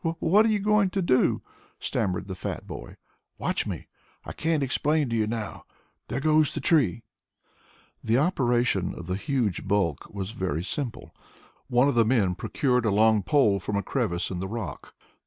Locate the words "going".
0.57-0.89